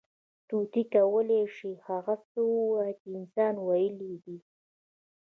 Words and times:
طوطي 0.49 0.83
کولی 0.93 1.41
شي، 1.55 1.71
هغه 1.87 2.15
څه 2.29 2.39
ووایي، 2.53 2.93
چې 2.99 3.07
انسان 3.19 3.55
ویلي 3.67 4.13
دي. 4.23 4.37